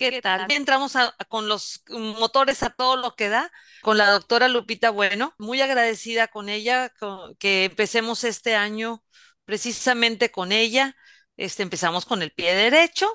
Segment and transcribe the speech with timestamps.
[0.00, 0.46] ¿Qué tal?
[0.48, 0.94] Entramos
[1.28, 3.52] con los motores a todo lo que da,
[3.82, 6.90] con la doctora Lupita Bueno, muy agradecida con ella,
[7.38, 9.04] que empecemos este año
[9.44, 10.96] precisamente con ella.
[11.36, 13.12] Este, empezamos con el pie derecho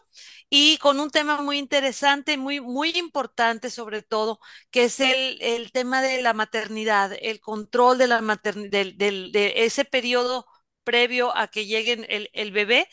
[0.47, 4.39] y con un tema muy interesante, muy, muy importante sobre todo,
[4.69, 9.85] que es el, el tema de la maternidad, el control de la maternidad, de ese
[9.85, 10.45] periodo
[10.83, 12.87] previo a que llegue el, el bebé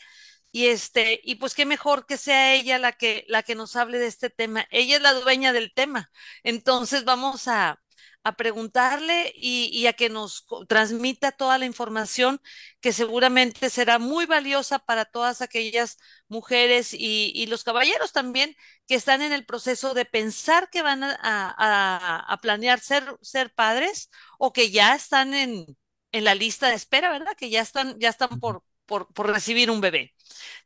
[0.53, 3.99] y este, y pues qué mejor que sea ella la que, la que nos hable
[3.99, 4.67] de este tema.
[4.71, 6.11] Ella es la dueña del tema.
[6.43, 7.81] Entonces vamos a,
[8.23, 12.39] a preguntarle y, a que nos transmita toda la información
[12.81, 15.97] que seguramente será muy valiosa para todas aquellas
[16.27, 18.55] mujeres y, los caballeros también
[18.87, 24.09] que están en el proceso de pensar que van a, a, planear ser, ser padres
[24.39, 25.65] o que ya están en,
[26.11, 27.33] en la lista de espera, ¿verdad?
[27.37, 30.13] Que ya están, ya están por, por, por recibir un bebé.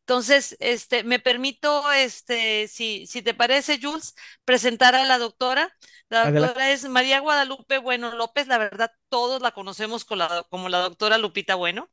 [0.02, 5.76] Entonces, este, me permito, este, si, si te parece, Jules, presentar a la doctora.
[6.10, 10.70] La doctora es María Guadalupe Bueno López, la verdad, todos la conocemos como la, como
[10.70, 11.90] la doctora Lupita Bueno.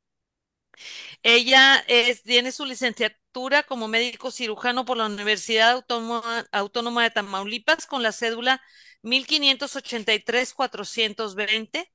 [1.22, 7.86] Ella es, tiene su licenciatura como médico cirujano por la Universidad Autónoma, Autónoma de Tamaulipas
[7.86, 8.62] con la cédula
[9.03, 11.91] 1583-420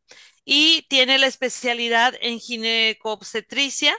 [0.45, 3.95] y tiene la especialidad en ginecobstetricia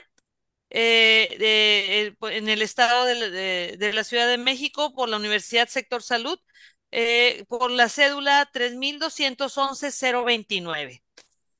[0.73, 6.39] eh, en el estado de, la Ciudad de México por la Universidad Sector Salud
[6.91, 11.03] eh, por la cédula 3211-029.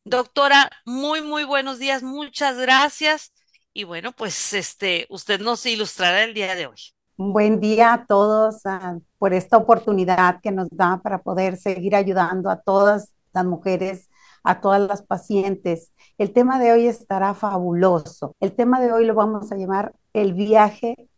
[0.04, 3.34] Doctora, muy, muy buenos días, muchas gracias.
[3.74, 6.80] Y bueno, pues este, usted nos ilustrará el día de hoy.
[7.18, 8.62] Buen día a todos
[9.20, 14.10] por esta oportunidad que nos da para poder seguir ayudando a todas las mujeres,
[14.44, 18.36] a todas las pacientes el tema de hoy estará fabuloso.
[18.40, 21.10] El tema de hoy lo vamos a llamar el viaje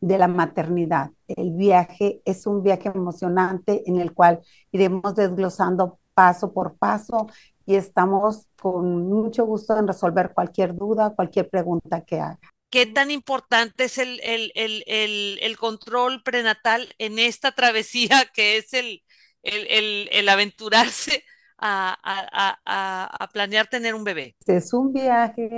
[0.00, 1.10] de la maternidad.
[1.28, 4.40] El viaje es un viaje emocionante en el cual
[4.72, 7.28] iremos desglosando paso por paso
[7.64, 12.40] y estamos con mucho gusto en resolver cualquier duda, cualquier pregunta que haga.
[12.70, 19.02] ¿Qué tan importante es el, el, control prenatal en esta travesía que es el,
[19.42, 21.24] el aventurarse
[21.60, 24.36] a, planear tener un bebé?
[24.46, 25.48] Es un viaje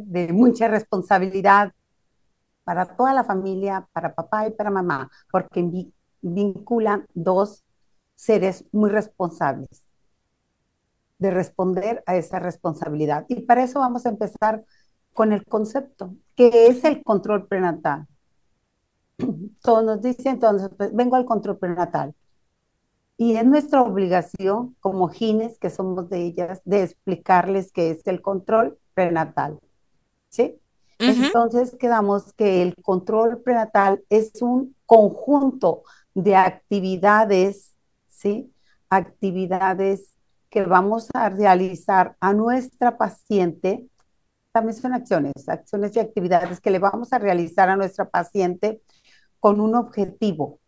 [0.00, 1.72] de mucha responsabilidad
[2.64, 7.64] para toda la familia, para papá y para mamá, porque vinculan dos
[8.14, 9.82] seres muy responsables
[11.18, 13.24] de responder a esa responsabilidad.
[13.28, 14.64] Y para eso vamos a empezar
[15.12, 18.06] con el concepto, que es el control prenatal.
[19.62, 22.14] Todos nos dicen, entonces, pues, vengo al control prenatal.
[23.22, 28.20] Y es nuestra obligación como gines, que somos de ellas, de explicarles qué es el
[28.20, 29.60] control prenatal.
[30.28, 30.58] ¿Sí?
[30.98, 35.84] Entonces quedamos que el control prenatal es un conjunto
[36.14, 37.76] de actividades,
[38.08, 38.52] ¿sí?
[38.90, 40.16] Actividades
[40.50, 43.86] que vamos a realizar a nuestra paciente.
[44.50, 48.82] También son acciones, acciones y actividades que le vamos a realizar a nuestra paciente
[49.38, 50.58] con un objetivo,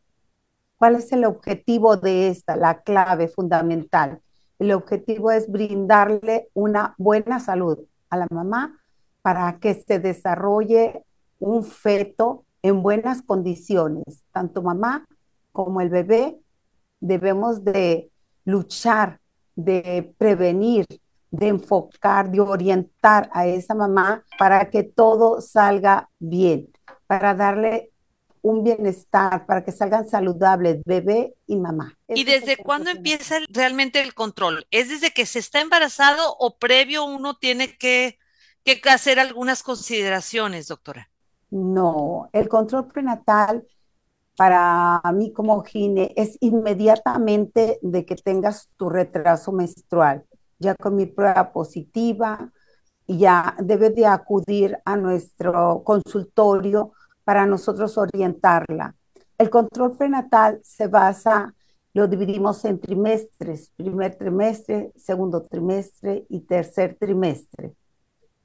[0.78, 4.20] ¿Cuál es el objetivo de esta, la clave fundamental?
[4.58, 7.78] El objetivo es brindarle una buena salud
[8.10, 8.80] a la mamá
[9.22, 11.04] para que se desarrolle
[11.38, 14.22] un feto en buenas condiciones.
[14.32, 15.06] Tanto mamá
[15.52, 16.38] como el bebé
[17.00, 18.10] debemos de
[18.44, 19.20] luchar,
[19.56, 20.86] de prevenir,
[21.30, 26.68] de enfocar, de orientar a esa mamá para que todo salga bien,
[27.06, 27.90] para darle
[28.44, 31.96] un bienestar, para que salgan saludables bebé y mamá.
[32.08, 34.66] ¿Y desde cuándo empieza realmente el control?
[34.70, 38.18] ¿Es desde que se está embarazado o previo uno tiene que,
[38.62, 41.08] que hacer algunas consideraciones, doctora?
[41.50, 43.66] No, el control prenatal
[44.36, 50.26] para mí como gine es inmediatamente de que tengas tu retraso menstrual.
[50.58, 52.52] Ya con mi prueba positiva,
[53.06, 56.92] ya debes de acudir a nuestro consultorio
[57.24, 58.94] para nosotros orientarla.
[59.38, 61.54] El control prenatal se basa,
[61.92, 67.72] lo dividimos en trimestres, primer trimestre, segundo trimestre y tercer trimestre.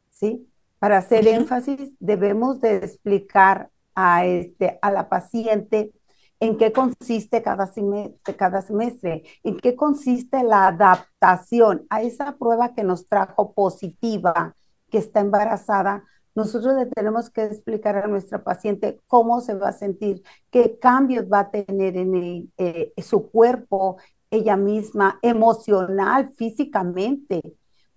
[0.09, 0.47] ¿Sí?
[0.79, 5.91] Para hacer énfasis, debemos de explicar a, este, a la paciente
[6.39, 12.73] en qué consiste cada semestre, cada semestre, en qué consiste la adaptación a esa prueba
[12.73, 14.55] que nos trajo positiva,
[14.89, 19.73] que está embarazada, nosotros le tenemos que explicar a nuestra paciente cómo se va a
[19.73, 23.97] sentir, qué cambios va a tener en eh, su cuerpo,
[24.31, 27.41] ella misma, emocional, físicamente,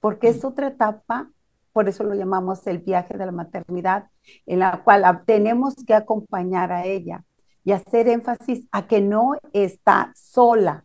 [0.01, 1.31] porque es otra etapa,
[1.73, 4.09] por eso lo llamamos el viaje de la maternidad,
[4.47, 7.25] en la cual tenemos que acompañar a ella.
[7.65, 10.85] y hacer énfasis a que no está sola.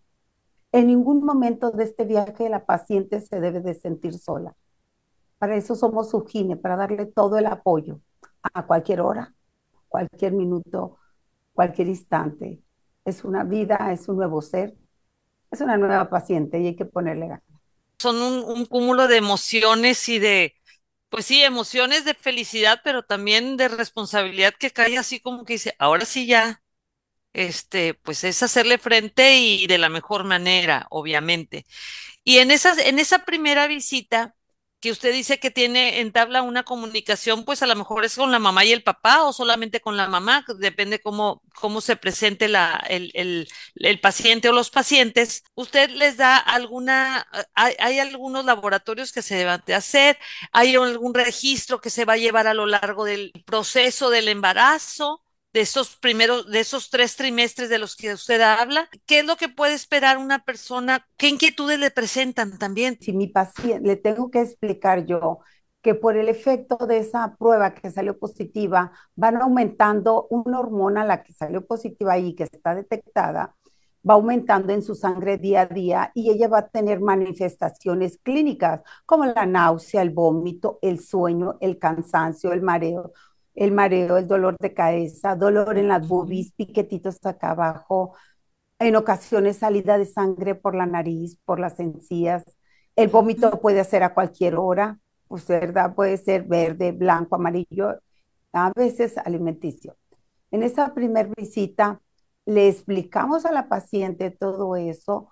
[0.71, 4.55] En ningún momento de este viaje la paciente se debe de sentir sola.
[5.37, 7.99] Para eso somos su gine, para darle todo el apoyo
[8.41, 9.33] a cualquier hora,
[9.87, 10.97] cualquier minuto,
[11.53, 12.59] cualquier instante.
[13.05, 14.75] Es una vida, es un nuevo ser,
[15.51, 17.43] es una nueva paciente y hay que ponerle ganas.
[17.99, 20.55] Son un, cúmulo de emociones y de,
[21.09, 25.75] pues sí, emociones de felicidad, pero también de responsabilidad que cae así como que dice,
[25.79, 26.61] ahora sí ya,
[27.33, 31.65] este, pues es hacerle frente y de la mejor manera, obviamente.
[32.23, 34.35] Y en esa, en esa primera visita,
[34.79, 38.39] que usted dice que tiene, entabla una comunicación, pues a lo mejor es con la
[38.39, 42.83] mamá y el papá o solamente con la mamá, depende cómo, cómo se presente la,
[42.89, 45.43] el, el, el paciente o los pacientes.
[45.55, 50.17] ¿Usted les da alguna, hay, hay, algunos laboratorios que se deben de hacer?
[50.51, 55.23] ¿Hay algún registro que se va a llevar a lo largo del proceso del embarazo?
[55.57, 58.87] De esos primeros, de esos tres trimestres de los que usted habla?
[59.07, 61.07] ¿Qué es lo que puede esperar una persona?
[61.17, 62.95] ¿Qué inquietudes le presentan también?
[63.01, 65.39] Si mi paciente, le tengo que explicar yo
[65.81, 71.23] que por el efecto de esa prueba que salió positiva, van aumentando una hormona, la
[71.23, 73.55] que salió positiva y que está detectada,
[74.07, 78.81] va aumentando en su sangre día a día y ella va a tener manifestaciones clínicas
[79.07, 83.11] como la náusea, el vómito, el sueño, el cansancio, el mareo
[83.57, 88.15] el mareo, el dolor de cabeza, dolor en las boobies, piquetitos acá abajo,
[88.79, 92.43] en ocasiones salida de sangre por la nariz, por las encías.
[92.95, 97.99] El vómito puede ser a cualquier hora, pues verdad, puede ser verde, blanco, amarillo,
[98.53, 99.97] a veces alimenticio.
[100.51, 101.99] En esa primera visita
[102.45, 105.29] le explicamos a la paciente todo eso,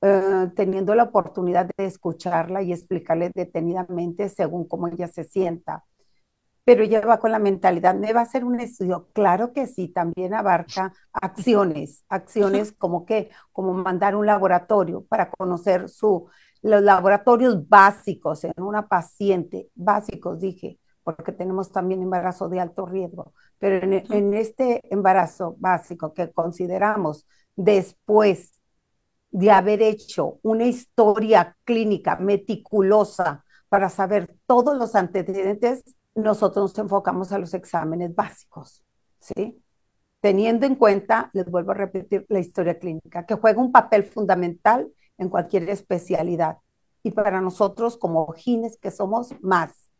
[0.00, 5.84] eh, teniendo la oportunidad de escucharla y explicarle detenidamente según cómo ella se sienta
[6.68, 9.08] pero ella va con la mentalidad, ¿me va a hacer un estudio?
[9.14, 15.88] Claro que sí, también abarca acciones, acciones como que, como mandar un laboratorio para conocer
[15.88, 16.28] su,
[16.60, 23.32] los laboratorios básicos en una paciente, básicos dije, porque tenemos también embarazo de alto riesgo,
[23.56, 27.26] pero en, en este embarazo básico que consideramos
[27.56, 28.60] después
[29.30, 35.82] de haber hecho una historia clínica meticulosa para saber todos los antecedentes,
[36.14, 38.84] nosotros nos enfocamos a los exámenes básicos,
[39.20, 39.62] ¿sí?
[40.20, 44.90] Teniendo en cuenta, les vuelvo a repetir, la historia clínica, que juega un papel fundamental
[45.16, 46.58] en cualquier especialidad.
[47.02, 49.90] Y para nosotros como gines que somos más,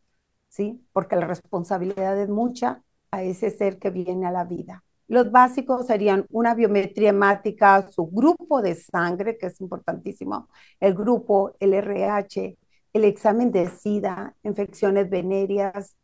[0.49, 0.85] ¿sí?
[0.93, 4.85] Porque la responsabilidad es mucha a ese ser que viene a la vida.
[5.07, 10.49] Los básicos serían una biometría hemática, su grupo de sangre, que es importantísimo,
[10.81, 12.59] el grupo, el RH,
[12.93, 15.97] el examen de SIDA, infecciones venéreas,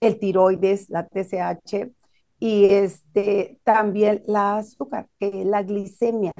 [0.00, 1.90] el tiroides, la TSH
[2.38, 6.32] y este, también la azúcar, que la glicemia,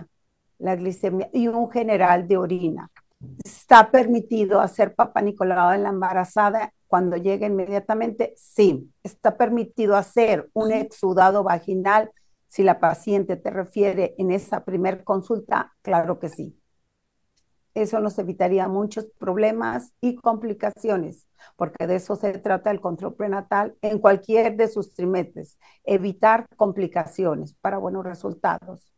[0.58, 2.90] la glicemia y un general de orina.
[3.42, 8.34] ¿Está permitido hacer papá Nicolau en la embarazada cuando llegue inmediatamente?
[8.36, 8.90] Sí.
[9.02, 12.10] ¿Está permitido hacer un exudado vaginal
[12.48, 15.72] si la paciente te refiere en esa primer consulta?
[15.82, 16.56] Claro que sí.
[17.74, 21.26] Eso nos evitaría muchos problemas y complicaciones,
[21.56, 27.54] porque de eso se trata el control prenatal en cualquier de sus trimestres, evitar complicaciones
[27.54, 28.88] para buenos resultados.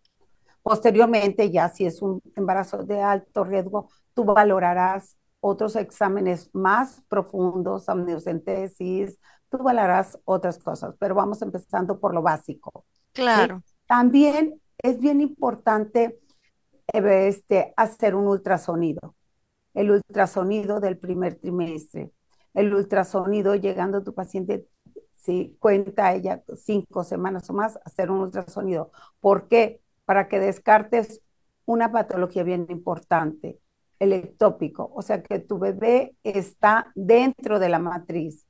[0.63, 7.89] Posteriormente, ya si es un embarazo de alto riesgo, tú valorarás otros exámenes más profundos,
[7.89, 12.85] amniocentesis, tú valorarás otras cosas, pero vamos empezando por lo básico.
[13.13, 13.63] Claro.
[13.65, 13.75] ¿sí?
[13.87, 16.19] También es bien importante
[16.93, 19.15] este, hacer un ultrasonido,
[19.75, 22.13] el ultrasonido del primer trimestre,
[22.55, 24.67] el ultrasonido llegando a tu paciente,
[25.15, 28.91] si cuenta ella cinco semanas o más, hacer un ultrasonido.
[29.21, 29.81] ¿Por qué?
[30.05, 31.21] Para que descartes
[31.67, 33.61] una patología bien importante,
[33.99, 38.47] el ectópico, o sea que tu bebé está dentro de la matriz.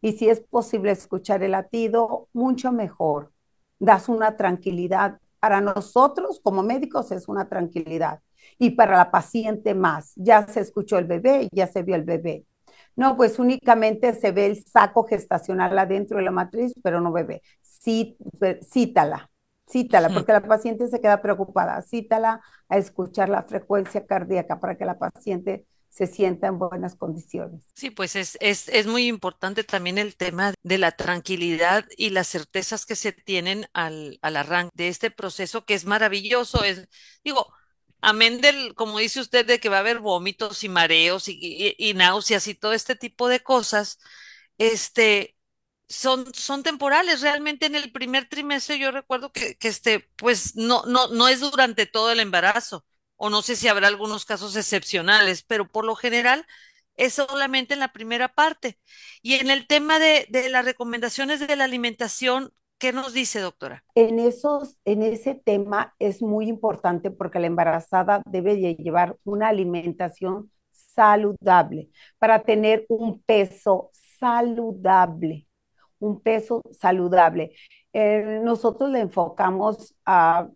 [0.00, 3.32] Y si es posible escuchar el latido, mucho mejor.
[3.80, 8.20] Das una tranquilidad para nosotros como médicos es una tranquilidad
[8.58, 10.12] y para la paciente más.
[10.16, 12.44] Ya se escuchó el bebé, ya se vio el bebé.
[12.96, 17.42] No, pues únicamente se ve el saco gestacional adentro de la matriz, pero no bebé.
[17.62, 18.16] Sí,
[18.62, 19.30] cítala,
[19.68, 21.80] cítala, porque la paciente se queda preocupada.
[21.82, 27.64] Cítala a escuchar la frecuencia cardíaca para que la paciente se sienta en buenas condiciones.
[27.74, 32.28] Sí, pues es, es, es, muy importante también el tema de la tranquilidad y las
[32.28, 36.62] certezas que se tienen al, al arranque de este proceso que es maravilloso.
[36.62, 36.88] Es,
[37.24, 37.52] digo,
[38.00, 41.94] amén del, como dice usted, de que va a haber vómitos y mareos y, y,
[41.94, 43.98] náuseas y todo este tipo de cosas,
[44.58, 45.36] este,
[45.88, 47.22] son, son temporales.
[47.22, 51.40] Realmente en el primer trimestre yo recuerdo que, que este, pues no, no, no es
[51.40, 52.84] durante todo el embarazo,
[53.18, 56.46] o no sé si habrá algunos casos excepcionales, pero por lo general
[56.96, 58.78] es solamente en la primera parte.
[59.20, 63.84] Y en el tema de, de las recomendaciones de la alimentación, ¿qué nos dice, doctora?
[63.94, 70.50] En, esos, en ese tema es muy importante porque la embarazada debe llevar una alimentación
[70.72, 75.48] saludable para tener un peso saludable
[76.00, 77.52] un peso saludable.
[77.92, 80.48] Eh, nosotros le enfocamos a,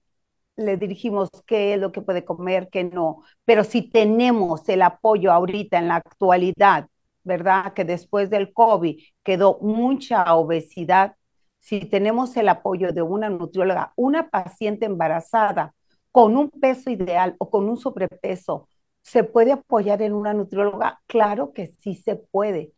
[0.56, 5.32] le dirigimos qué es lo que puede comer, qué no, pero si tenemos el apoyo
[5.32, 6.88] ahorita en la actualidad,
[7.24, 7.72] ¿verdad?
[7.74, 11.16] Que después del COVID quedó mucha obesidad,
[11.60, 15.74] si tenemos el apoyo de una nutrióloga, una paciente embarazada
[16.10, 18.68] con un peso ideal o con un sobrepeso,
[19.02, 21.00] ¿se puede apoyar en una nutrióloga?
[21.06, 22.72] Claro que sí se puede.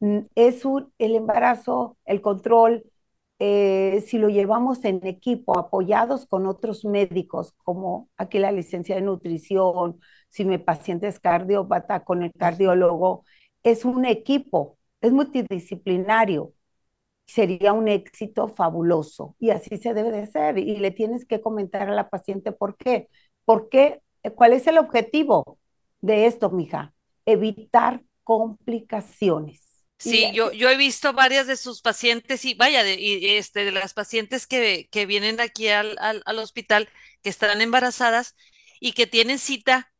[0.00, 0.62] Mm, es
[0.98, 2.84] el embarazo, el control,
[3.44, 9.02] eh, si lo llevamos en equipo, apoyados con otros médicos, como aquí la licencia de
[9.02, 13.24] nutrición, si mi paciente es cardiópata, con el cardiólogo,
[13.64, 16.52] es un equipo, es multidisciplinario.
[17.26, 20.58] Sería un éxito fabuloso y así se debe de ser.
[20.58, 23.08] Y le tienes que comentar a la paciente por qué.
[23.44, 24.02] ¿Por qué?
[24.36, 25.58] ¿Cuál es el objetivo
[26.00, 26.94] de esto, mija?
[27.26, 29.71] Evitar complicaciones
[30.02, 33.70] Sí, yo, yo he visto varias de sus pacientes y vaya, de, y este, de
[33.70, 36.88] las pacientes que, que vienen aquí al, al, hospital,
[37.22, 38.34] que están embarazadas
[38.80, 39.92] y que tienen cita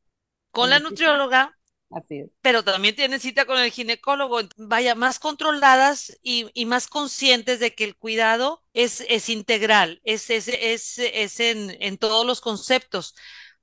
[0.51, 1.57] con la nutrióloga,
[2.41, 7.75] pero también tienen cita con el ginecólogo, vaya, más controladas y, y más conscientes de
[7.75, 13.15] que el cuidado es, es integral, es, es, es, es en, en todos los conceptos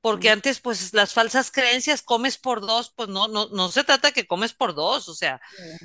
[0.02, 4.12] porque antes pues las falsas creencias comes por dos, pues no, no, no se trata
[4.12, 5.42] que comes por dos, o sea,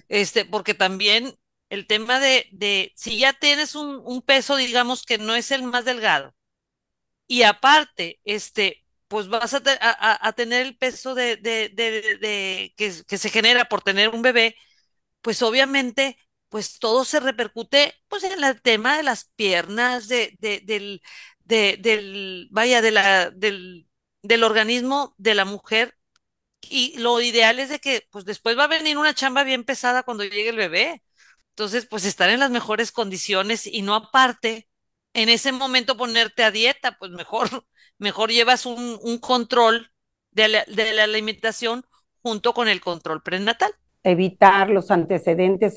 [0.09, 1.35] este, porque también
[1.68, 5.62] el tema de, de si ya tienes un, un, peso, digamos que no es el
[5.64, 6.35] más delgado,
[7.26, 12.92] y aparte, este, pues vas a, a, a tener el peso de, de, de, que,
[13.06, 14.56] que, se genera por tener un bebé,
[15.23, 16.18] pues obviamente,
[16.49, 21.02] pues todo se repercute pues en el tema de las piernas, de, de, del,
[21.40, 23.88] de, del, vaya, de la, del,
[24.24, 25.96] del organismo de la mujer
[26.62, 30.02] y lo ideal es de que pues después va a venir una chamba bien pesada
[30.02, 31.02] cuando llegue el bebé.
[31.50, 34.68] Entonces, pues estar en las mejores condiciones y no aparte
[35.14, 37.48] en ese momento ponerte a dieta, pues mejor,
[37.98, 39.92] mejor llevas un, un control
[40.32, 41.86] de la, de la alimentación
[42.22, 43.74] junto con el control prenatal
[44.04, 45.76] evitar los antecedentes,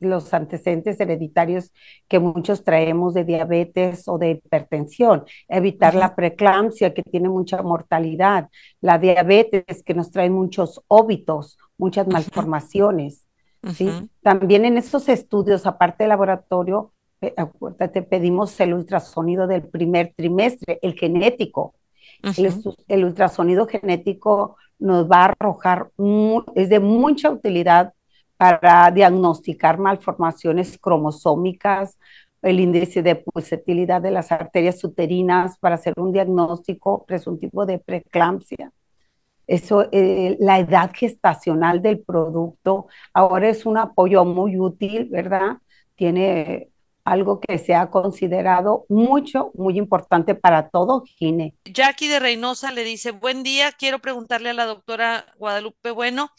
[0.00, 1.70] los antecedentes hereditarios
[2.08, 8.48] que muchos traemos de diabetes o de hipertensión, evitar la preeclampsia que tiene mucha mortalidad,
[8.80, 13.26] la diabetes que nos trae muchos óbitos, muchas malformaciones.
[13.74, 13.90] ¿sí?
[14.22, 20.94] También en estos estudios, aparte del laboratorio, te pedimos el ultrasonido del primer trimestre, el
[20.94, 21.74] genético.
[22.22, 25.90] El ultrasonido genético nos va a arrojar,
[26.54, 27.94] es de mucha utilidad
[28.36, 31.98] para diagnosticar malformaciones cromosómicas,
[32.42, 38.72] el índice de pulsatilidad de las arterias uterinas para hacer un diagnóstico presuntivo de preeclampsia.
[39.46, 45.56] Eso, eh, la edad gestacional del producto ahora es un apoyo muy útil, ¿verdad?
[45.96, 46.68] Tiene
[47.10, 51.54] algo que se ha considerado mucho, muy importante para todo gine.
[51.64, 56.30] Jackie de Reynosa le dice, buen día, quiero preguntarle a la doctora Guadalupe Bueno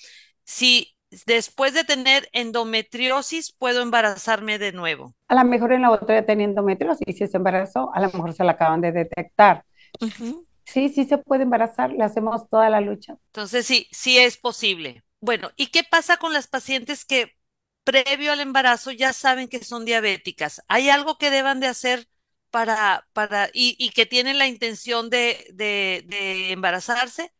[0.45, 0.95] si
[1.25, 5.15] después de tener endometriosis puedo embarazarme de nuevo.
[5.27, 8.07] A lo mejor en la otra ya tenía endometriosis y si se embarazó, a lo
[8.07, 9.65] mejor se la acaban de detectar.
[10.65, 13.17] Sí, sí se puede embarazar, le hacemos toda la lucha.
[13.27, 15.03] Entonces sí, sí es posible.
[15.19, 17.38] Bueno, ¿y qué pasa con las pacientes que
[17.89, 20.61] previo al embarazo ya saben que son diabéticas.
[20.67, 22.07] ¿Hay algo que deban de hacer
[22.51, 27.31] para, para, y, que tienen la intención de, de, de, embarazarse?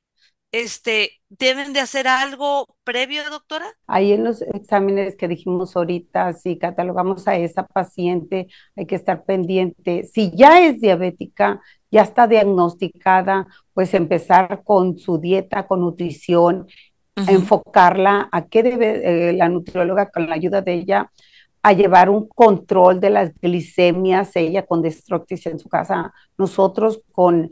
[0.51, 3.68] Este, ¿deben de hacer algo previo, doctora?
[3.86, 9.25] Ahí en los exámenes que dijimos ahorita, si catalogamos a esa paciente, hay que estar
[9.25, 10.06] pendiente.
[10.06, 16.68] Si ya es diabética, ya está diagnosticada, pues empezar con su dieta, con nutrición
[17.15, 21.11] enfocarla a qué debe eh, la nutrióloga con la ayuda de ella
[21.61, 27.49] a llevar un control de las glicemias, ella con Destructis en su casa, nosotros con,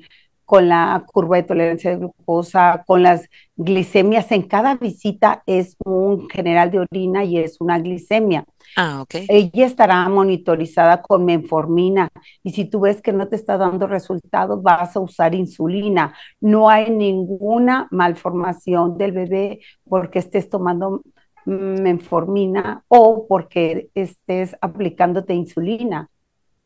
[0.47, 3.27] con la curva de tolerancia de glucosa, con las
[3.57, 8.45] glicemias en cada visita es un general de orina y es una glicemia.
[8.77, 12.07] Ah, Ella estará monitorizada con menformina
[12.43, 16.15] y si tú ves que no te está dando resultados, vas a usar insulina.
[16.39, 21.01] No hay ninguna malformación del bebé porque estés tomando
[21.43, 26.09] menformina o porque estés aplicándote insulina.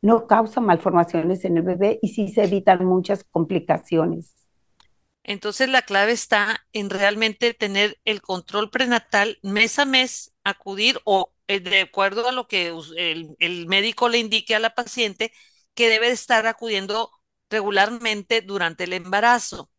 [0.03, 4.35] No causa malformaciones en el bebé y sí se evitan muchas complicaciones.
[5.23, 11.33] Entonces la clave está en realmente tener el control prenatal mes a mes, acudir o
[11.47, 15.31] eh, de acuerdo a lo que el, el médico le indique a la paciente,
[15.75, 17.11] que debe estar acudiendo
[17.49, 19.69] regularmente durante el embarazo.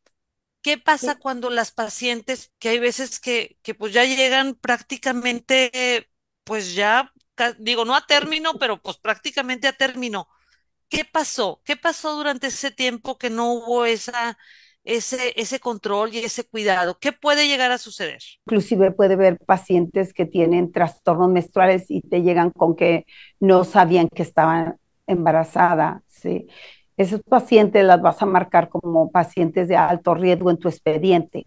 [0.63, 6.11] ¿Qué pasa cuando las pacientes, que hay veces que, que pues ya llegan prácticamente,
[6.45, 7.12] pues ya,
[7.59, 10.29] digo, no a término, pero pues prácticamente a término?
[10.89, 11.63] ¿Qué pasó?
[11.65, 14.39] ¿Qué pasó durante ese tiempo que no hubo esa,
[14.85, 16.99] ese, ese control y ese cuidado?
[17.01, 18.23] ¿Qué puede llegar a suceder?
[18.47, 23.07] Inclusive puede haber pacientes que tienen trastornos menstruales y te llegan con que
[23.41, 26.47] no sabían que estaban embarazada, ¿sí?
[26.97, 31.45] Esos pacientes las vas a marcar como pacientes de alto riesgo en tu expediente,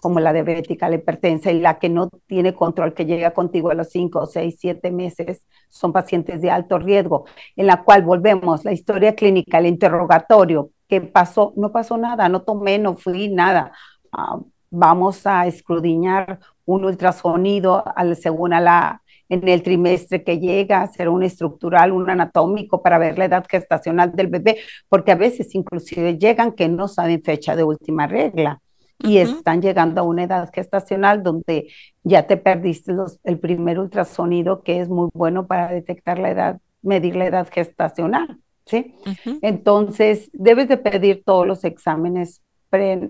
[0.00, 3.74] como la diabética, la hipertensa y la que no tiene control, que llega contigo a
[3.74, 7.26] los 5, 6, 7 meses, son pacientes de alto riesgo,
[7.56, 11.52] en la cual volvemos, la historia clínica, el interrogatorio, ¿qué pasó?
[11.56, 13.72] No pasó nada, no tomé, no fui, nada.
[14.12, 14.38] Ah,
[14.70, 21.08] vamos a escrudiñar un ultrasonido al, según a la en el trimestre que llega, hacer
[21.08, 26.18] un estructural, un anatómico para ver la edad gestacional del bebé, porque a veces inclusive
[26.18, 28.60] llegan que no saben fecha de última regla
[28.98, 31.68] y están llegando a una edad gestacional donde
[32.02, 32.92] ya te perdiste
[33.24, 38.38] el primer ultrasonido que es muy bueno para detectar la edad, medir la edad gestacional,
[38.64, 38.94] ¿sí?
[39.42, 42.42] Entonces, debes de pedir todos los exámenes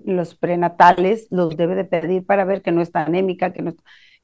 [0.04, 3.74] los prenatales, los debe de pedir para ver que no está anémica, que no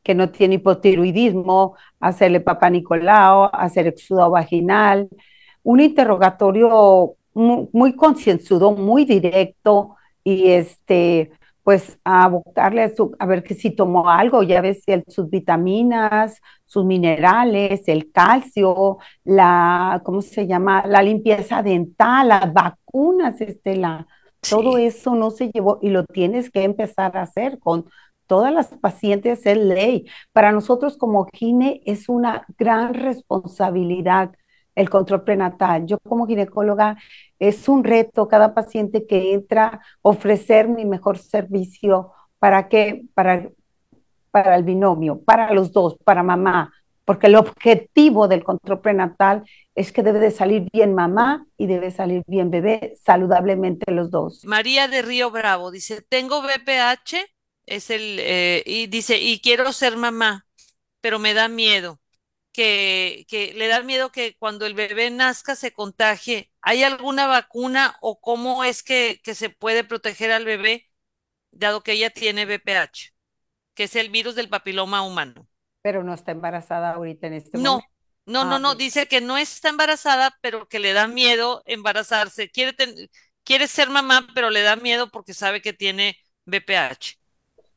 [0.02, 5.08] que no tiene hipotiroidismo, hacerle papá Nicolau, hacer exudo vaginal,
[5.62, 11.30] un interrogatorio muy, concienzudo, muy directo y este,
[11.62, 16.84] pues a abocarle a, a, ver que si tomó algo, ya ves sus vitaminas, sus
[16.84, 20.84] minerales, el calcio, la, ¿cómo se llama?
[20.86, 24.06] La limpieza dental, las vacunas, Estela.
[24.40, 27.86] Todo eso no se llevó y lo tienes que empezar a hacer con
[28.26, 30.06] todas las pacientes es ley.
[30.32, 34.32] Para nosotros como GINE es una gran responsabilidad
[34.74, 35.86] el control prenatal.
[35.86, 36.96] Yo como ginecóloga
[37.38, 43.50] es un reto cada paciente que entra ofrecer mi mejor servicio para que para
[44.32, 46.72] para el binomio, para los dos, para mamá,
[47.04, 51.90] porque el objetivo del control prenatal es que debe de salir bien mamá y debe
[51.90, 54.44] salir bien bebé, saludablemente los dos.
[54.44, 57.16] María de Río Bravo dice, tengo BPH
[57.66, 60.46] es el, eh, y dice, y quiero ser mamá,
[61.00, 62.00] pero me da miedo,
[62.52, 66.50] que, que le da miedo que cuando el bebé nazca se contagie.
[66.60, 70.88] ¿Hay alguna vacuna o cómo es que, que se puede proteger al bebé,
[71.50, 73.12] dado que ella tiene BPH,
[73.74, 75.48] que es el virus del papiloma humano?
[75.82, 77.88] Pero no está embarazada ahorita en este no, momento.
[78.26, 82.50] No, no, ah, no, dice que no está embarazada, pero que le da miedo embarazarse.
[82.50, 82.76] Quiere,
[83.42, 87.18] quiere ser mamá, pero le da miedo porque sabe que tiene BPH.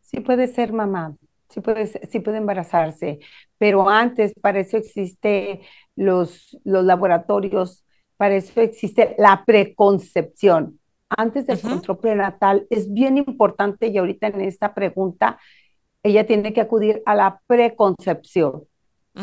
[0.01, 1.15] Sí puede ser mamá,
[1.55, 3.19] sí puede, sí puede embarazarse,
[3.57, 5.61] pero antes para eso existe
[5.95, 7.85] los, los laboratorios,
[8.17, 10.79] para eso existe la preconcepción.
[11.09, 15.39] Antes del control prenatal es bien importante y ahorita en esta pregunta
[16.03, 18.63] ella tiene que acudir a la preconcepción.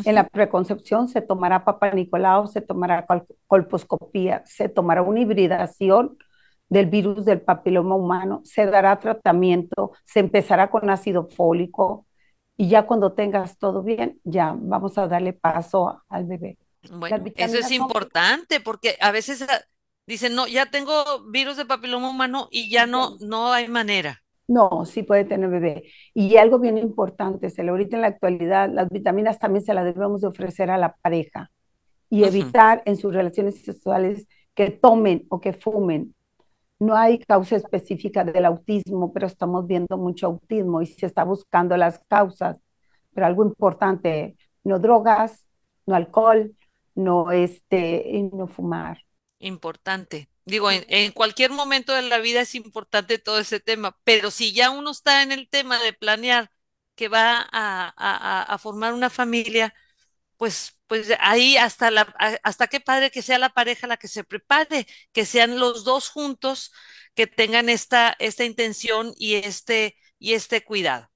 [0.05, 3.07] En la preconcepción se tomará papá Nicolau, se tomará
[3.47, 6.17] colposcopía, se tomará una hibridación
[6.71, 12.07] del virus del papiloma humano, se dará tratamiento, se empezará con ácido fólico
[12.63, 16.59] y ya cuando tengas todo bien, ya vamos a darle paso al bebé.
[16.93, 19.63] Bueno, eso es importante porque a veces ah,
[20.07, 20.95] dicen, no, ya tengo
[21.29, 24.23] virus de papiloma humano y ya no, no hay manera.
[24.47, 25.91] No, sí puede tener bebé.
[26.15, 30.21] Y algo bien importante, se ahorita en la actualidad, las vitaminas también se las debemos
[30.21, 31.51] de ofrecer a la pareja
[32.11, 36.15] y evitar en sus relaciones sexuales que tomen o que fumen
[36.83, 41.77] no hay causa específica del autismo, pero estamos viendo mucho autismo y se está buscando
[41.77, 42.57] las causas.
[43.15, 45.47] Pero algo importante, no drogas,
[45.87, 46.57] no alcohol,
[46.97, 48.99] no este, no fumar.
[49.39, 50.29] Importante.
[50.45, 54.71] Digo, en, cualquier momento de la vida es importante todo ese tema, pero si ya
[54.71, 56.51] uno está en el tema de planear
[56.97, 59.73] que va a formar una familia,
[60.43, 62.03] pues, pues ahí hasta la,
[62.43, 66.09] hasta qué padre que sea la pareja la que se prepare, que sean los dos
[66.09, 66.73] juntos
[67.15, 71.09] que tengan esta, esta intención y este, y este cuidado.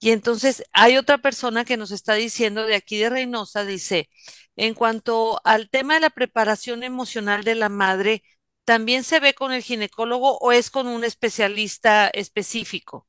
[0.00, 4.10] Y entonces hay otra persona que nos está diciendo de aquí de Reynosa, dice,
[4.56, 8.24] en cuanto al tema de la preparación emocional de la madre,
[8.64, 13.06] ¿también se ve con el ginecólogo o es con un especialista específico?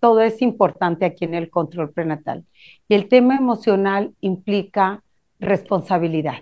[0.00, 2.44] Todo es importante aquí en el control prenatal.
[2.88, 5.02] Y el tema emocional implica
[5.38, 6.38] responsabilidad.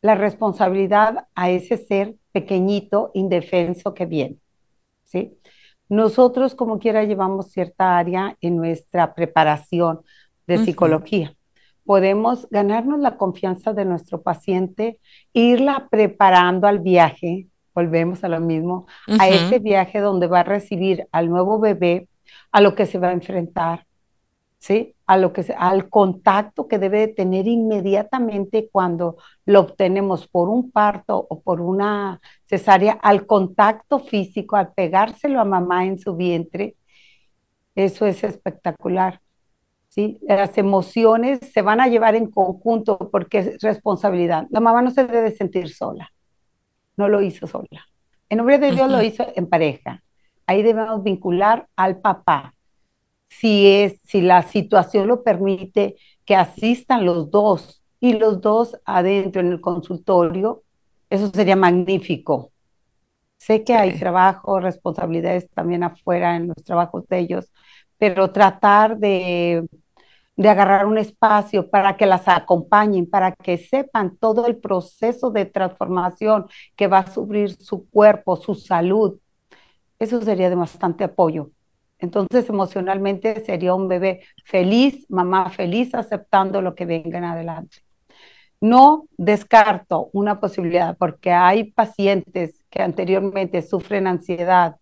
[0.00, 4.36] La responsabilidad a ese ser pequeñito, indefenso que viene.
[5.04, 5.38] ¿sí?
[5.88, 10.00] Nosotros, como quiera, llevamos cierta área en nuestra preparación
[10.46, 11.34] de psicología.
[11.84, 14.98] Podemos ganarnos la confianza de nuestro paciente,
[15.32, 18.86] irla preparando al viaje, volvemos a lo mismo,
[19.20, 22.08] a ese viaje donde va a recibir al nuevo bebé,
[22.52, 23.86] a lo que se va a enfrentar,
[24.58, 24.94] ¿sí?
[25.06, 31.26] A lo que al contacto que debe tener inmediatamente cuando lo obtenemos por un parto
[31.28, 36.76] o por una cesárea, al contacto físico, al pegárselo a mamá en su vientre,
[37.74, 39.20] eso es espectacular.
[39.88, 40.18] ¿Sí?
[40.28, 44.46] Las emociones se van a llevar en conjunto porque es responsabilidad.
[44.50, 46.12] La mamá no se debe sentir sola
[46.96, 47.86] no lo hizo sola.
[48.28, 50.02] En nombre de Dios lo hizo en pareja.
[50.46, 52.54] Ahí debemos vincular al papá.
[53.28, 59.40] Si, es, si la situación lo permite, que asistan los dos y los dos adentro
[59.40, 60.62] en el consultorio,
[61.10, 62.52] eso sería magnífico.
[63.38, 67.52] Sé que hay trabajo, responsabilidades también afuera en los trabajos de ellos,
[67.98, 69.66] pero tratar de
[70.36, 75.46] de agarrar un espacio para que las acompañen, para que sepan todo el proceso de
[75.46, 79.18] transformación que va a sufrir su cuerpo, su salud.
[79.98, 81.50] Eso sería de bastante apoyo.
[81.98, 87.78] Entonces, emocionalmente sería un bebé feliz, mamá feliz, aceptando lo que venga en adelante.
[88.60, 94.76] No descarto una posibilidad, porque hay pacientes que anteriormente sufren ansiedad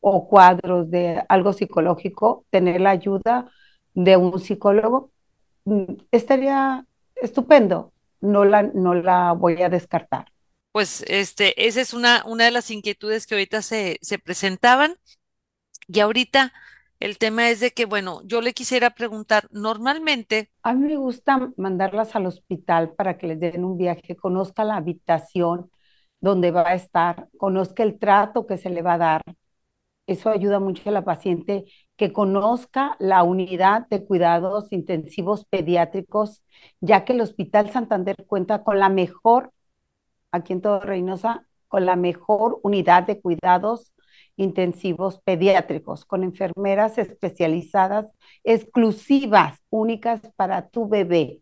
[0.00, 3.50] o cuadros de algo psicológico, tener la ayuda
[3.94, 5.10] de un psicólogo,
[5.64, 7.92] mm, estaría estupendo.
[8.20, 10.26] No la, no la voy a descartar.
[10.76, 14.96] Pues este, esa es una, una de las inquietudes que ahorita se, se presentaban.
[15.88, 16.52] Y ahorita
[17.00, 20.50] el tema es de que, bueno, yo le quisiera preguntar, normalmente...
[20.62, 24.76] A mí me gusta mandarlas al hospital para que les den un viaje, conozca la
[24.76, 25.70] habitación
[26.20, 29.22] donde va a estar, conozca el trato que se le va a dar.
[30.06, 31.64] Eso ayuda mucho a la paciente
[31.96, 36.42] que conozca la unidad de cuidados intensivos pediátricos,
[36.82, 39.54] ya que el Hospital Santander cuenta con la mejor,
[40.36, 43.92] aquí en todo Reynosa, con la mejor unidad de cuidados
[44.36, 48.06] intensivos pediátricos, con enfermeras especializadas,
[48.44, 51.40] exclusivas, únicas para tu bebé.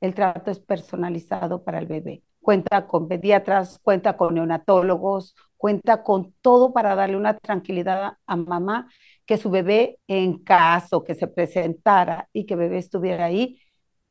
[0.00, 2.22] El trato es personalizado para el bebé.
[2.40, 8.88] Cuenta con pediatras, cuenta con neonatólogos, cuenta con todo para darle una tranquilidad a mamá
[9.26, 13.60] que su bebé, en caso que se presentara y que bebé estuviera ahí,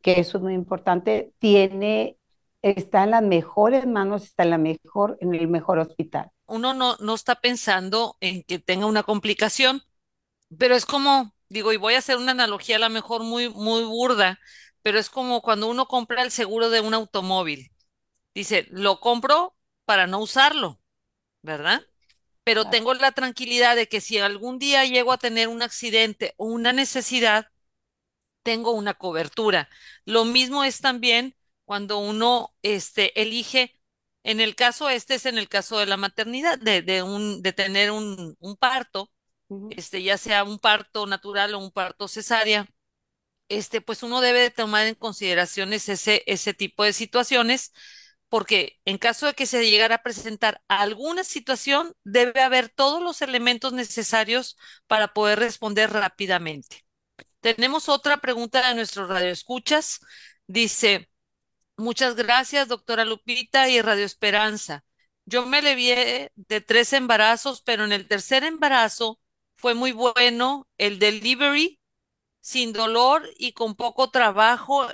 [0.01, 2.16] que eso es muy importante, tiene,
[2.61, 6.31] está en las mejores manos, está en la mejor, en el mejor hospital.
[6.45, 9.83] Uno no, no está pensando en que tenga una complicación,
[10.57, 13.83] pero es como, digo, y voy a hacer una analogía a lo mejor muy, muy
[13.83, 14.39] burda,
[14.81, 17.71] pero es como cuando uno compra el seguro de un automóvil.
[18.35, 20.81] Dice, lo compro para no usarlo,
[21.41, 21.81] ¿verdad?
[22.43, 26.45] pero tengo la tranquilidad de que si algún día llego a tener un accidente o
[26.47, 27.47] una necesidad,
[28.43, 29.69] tengo una cobertura.
[30.05, 31.35] Lo mismo es también
[31.67, 33.75] cuando uno este, elige,
[34.23, 37.53] en el caso, este es en el caso de la maternidad, de, de, un, de
[37.53, 39.11] tener un, un parto,
[39.71, 42.67] este, ya sea un parto natural o un parto cesárea,
[43.49, 47.71] este, pues uno debe de tomar en consideración ese, ese tipo de situaciones
[48.29, 53.21] porque en caso de que se llegara a presentar alguna situación, debe haber todos los
[53.21, 56.85] elementos necesarios para poder responder rápidamente.
[57.41, 60.01] Tenemos otra pregunta de nuestro Radio Escuchas.
[60.47, 61.09] Dice,
[61.77, 64.83] muchas gracias, doctora Lupita y Radio Esperanza.
[65.25, 69.19] Yo me levié de tres embarazos, pero en el tercer embarazo
[69.55, 71.79] fue muy bueno el delivery,
[72.41, 74.87] sin dolor y con poco trabajo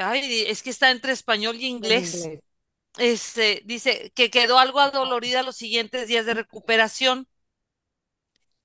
[0.00, 2.28] Ay, es que está entre español y inglés.
[2.98, 7.28] Este, dice que quedó algo adolorida los siguientes días de recuperación.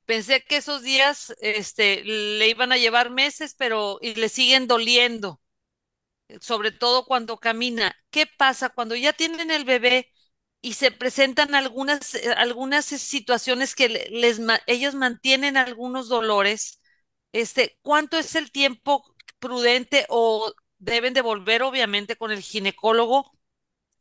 [0.05, 5.41] Pensé que esos días, este, le iban a llevar meses, pero y le siguen doliendo,
[6.41, 7.95] sobre todo cuando camina.
[8.09, 10.11] ¿Qué pasa cuando ya tienen el bebé
[10.61, 16.81] y se presentan algunas, eh, algunas situaciones que les, ellos mantienen algunos dolores?
[17.31, 19.03] Este, ¿cuánto es el tiempo
[19.39, 23.31] prudente o deben de volver obviamente con el ginecólogo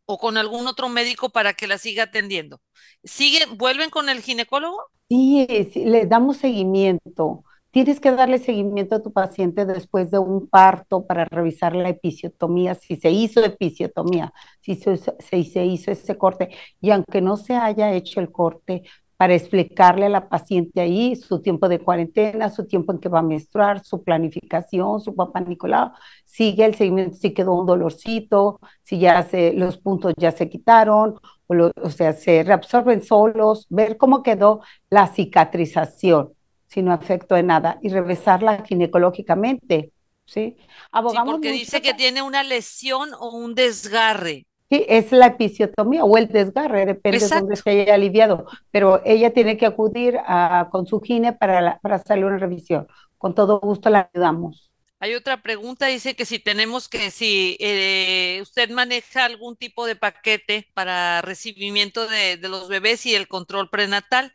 [0.06, 2.60] o con algún otro médico para que la siga atendiendo.
[3.02, 4.82] ¿Siguen, vuelven con el ginecólogo?
[5.08, 7.44] Sí, le damos seguimiento.
[7.74, 12.76] Tienes que darle seguimiento a tu paciente después de un parto para revisar la episiotomía,
[12.76, 16.50] si se hizo episiotomía, si se, hizo ese corte.
[16.80, 18.84] Y aunque no se haya hecho el corte,
[19.16, 23.18] para explicarle a la paciente ahí su tiempo de cuarentena, su tiempo en que va
[23.20, 25.90] a menstruar, su planificación, su papá Nicolau,
[26.24, 31.16] sigue el seguimiento, si quedó un dolorcito, si ya se, los puntos ya se quitaron,
[31.48, 34.60] o, o sea, se reabsorben solos, ver cómo quedó
[34.90, 36.34] la cicatrización,
[36.74, 39.92] si no afectó en nada, y revisarla ginecológicamente,
[40.26, 40.56] ¿sí?
[40.90, 44.46] Abogamos sí, porque dice que tiene una lesión o un desgarre.
[44.68, 47.34] Sí, es la episiotomía o el desgarre, depende Exacto.
[47.34, 51.78] de dónde se haya aliviado, pero ella tiene que acudir a, con su gine para,
[51.78, 52.88] para hacerle una revisión.
[53.18, 54.72] Con todo gusto la ayudamos.
[54.98, 59.96] Hay otra pregunta, dice que si tenemos que, si eh, usted maneja algún tipo de
[59.96, 64.34] paquete para recibimiento de, de, los bebés y el control prenatal.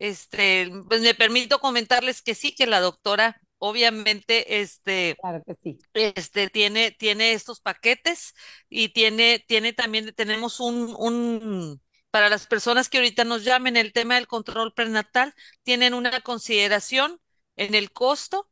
[0.00, 5.78] Este, pues me permito comentarles que sí, que la doctora obviamente este, claro que sí.
[5.92, 8.34] este tiene, tiene estos paquetes
[8.70, 13.92] y tiene, tiene también, tenemos un, un, para las personas que ahorita nos llamen, el
[13.92, 17.20] tema del control prenatal, tienen una consideración
[17.56, 18.48] en el costo.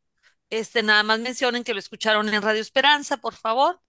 [0.50, 3.80] Este, nada más mencionen que lo escucharon en Radio Esperanza, por favor.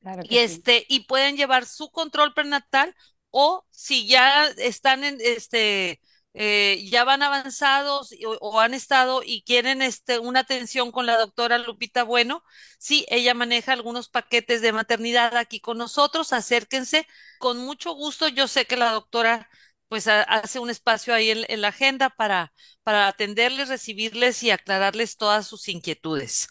[0.00, 0.86] Claro y este, sí.
[0.88, 2.94] y pueden llevar su control prenatal
[3.30, 6.00] o si ya están en este
[6.34, 8.10] eh, ya van avanzados
[8.40, 12.44] o, han estado y quieren este, una atención con la doctora Lupita Bueno,
[12.78, 17.06] sí, ella maneja algunos paquetes de maternidad aquí con nosotros, acérquense
[17.38, 18.28] con mucho gusto.
[18.28, 19.48] Yo sé que la doctora
[19.88, 25.16] pues hace un espacio ahí en, en, la agenda para, para atenderles, recibirles y aclararles
[25.16, 26.48] todas sus inquietudes.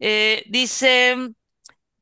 [0.00, 1.16] Eh, dice,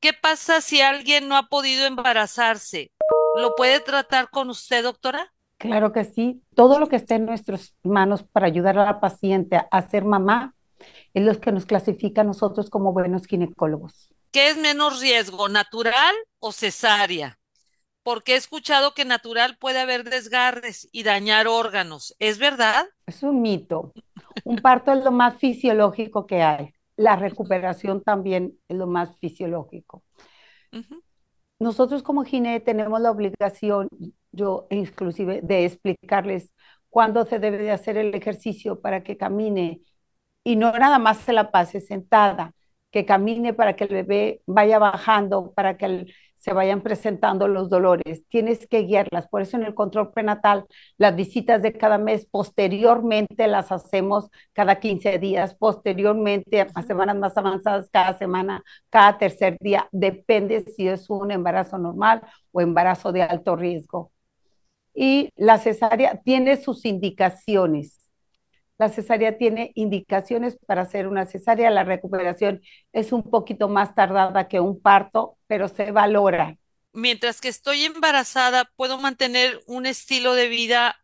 [0.01, 2.93] ¿qué pasa si alguien no ha podido embarazarse?
[3.37, 5.33] ¿Lo puede tratar con usted, doctora?
[5.59, 6.43] Claro que sí.
[6.55, 10.55] Todo lo que esté en nuestras manos para ayudar a la paciente a ser mamá
[11.15, 14.11] es lo que nos clasifica a nosotros como buenos ginecólogos.
[14.31, 17.39] ¿Qué es menos riesgo, natural o cesárea?
[18.03, 22.15] Porque he escuchado que natural puede haber desgarres y dañar órganos.
[22.19, 22.87] ¿Es verdad?
[23.07, 23.93] Es un mito.
[24.45, 26.75] Un parto es lo más fisiológico que hay.
[26.97, 30.03] La recuperación también es lo más fisiológico.
[30.73, 31.03] Uh -huh.
[31.59, 33.89] Nosotros como gine tenemos la obligación
[34.37, 36.53] yo inclusive de explicarles
[36.91, 39.83] cuándo se debe de hacer el ejercicio para que camine
[40.45, 42.53] y no nada más se la pase sentada,
[42.93, 47.69] que camine para que el bebé vaya bajando, para que el, se vayan presentando los
[47.69, 48.23] dolores.
[48.29, 49.29] Tienes que guiarlas.
[49.29, 54.79] Por eso en el control prenatal, las visitas de cada mes, posteriormente las hacemos cada
[54.81, 59.89] 15 días, posteriormente a semanas más avanzadas, cada semana, cada tercer día.
[59.93, 62.23] Depende si es un embarazo normal
[62.53, 64.13] o embarazo de alto riesgo
[64.97, 68.01] y la cesárea tiene sus indicaciones.
[68.79, 71.71] La cesárea tiene indicaciones para hacer una cesárea.
[71.71, 76.57] La recuperación es un poquito más tardada que un parto, pero se valora.
[76.93, 80.97] Mientras que estoy embarazada, ¿puedo mantener un estilo de vida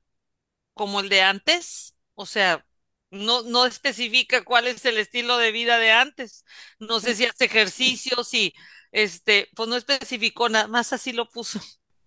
[0.74, 1.96] como el de antes?
[2.14, 2.66] O sea,
[3.10, 6.44] no, no especifica cuál es el estilo de vida de antes.
[6.78, 8.54] No sé si hace ejercicio, si,
[8.92, 11.60] este, pues no especificó nada más así lo puso.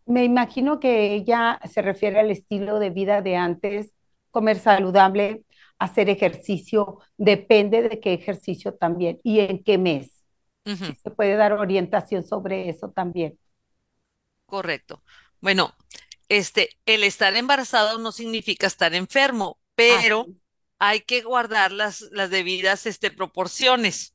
[0.06, 3.92] Me imagino que ella se refiere al estilo de vida de antes,
[4.32, 5.44] comer saludable,
[5.80, 10.24] hacer ejercicio, depende de qué ejercicio también y en qué mes.
[10.66, 10.96] Uh -huh.
[10.96, 13.38] Se puede dar orientación sobre eso también.
[14.46, 15.04] Correcto.
[15.42, 15.74] Bueno,
[16.30, 20.28] este, el estar embarazado no significa estar enfermo, pero
[20.80, 24.15] ah, hay que guardar las, las debidas este, proporciones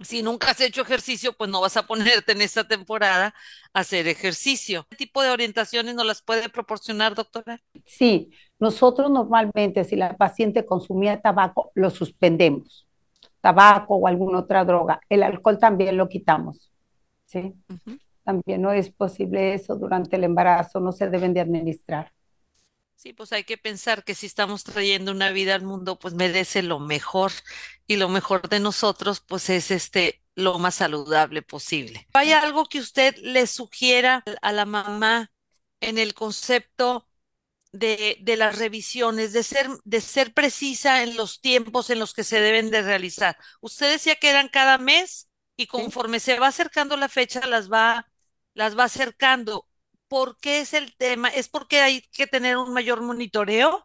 [0.00, 3.34] si nunca has hecho ejercicio, pues no vas a ponerte en esta temporada
[3.72, 4.86] a hacer ejercicio.
[4.90, 7.60] ¿Qué tipo de orientaciones nos las puede proporcionar, doctora?
[7.84, 12.86] Sí, nosotros normalmente si la paciente consumía tabaco, lo suspendemos.
[13.40, 15.00] Tabaco o alguna otra droga.
[15.08, 16.72] El alcohol también lo quitamos.
[17.32, 17.54] ¿sí?
[17.68, 18.00] Uh -huh.
[18.24, 22.12] También no es posible eso durante el embarazo, no se deben de administrar.
[23.02, 26.62] Sí, pues hay que pensar que si estamos trayendo una vida al mundo, pues merece
[26.62, 27.32] lo mejor
[27.88, 32.06] y lo mejor de nosotros, pues es este lo más saludable posible.
[32.12, 35.32] ¿Hay algo que usted le sugiera a la mamá
[35.80, 37.08] en el concepto
[37.72, 42.22] de, de las revisiones, de ser, de ser precisa en los tiempos en los que
[42.22, 43.36] se deben de realizar?
[43.60, 46.26] Usted decía que eran cada mes y conforme ¿Sí?
[46.26, 48.06] se va acercando la fecha, las va,
[48.54, 49.68] las va acercando.
[50.12, 51.28] ¿Por qué es el tema?
[51.28, 53.82] ¿Es porque hay que tener un mayor monitoreo?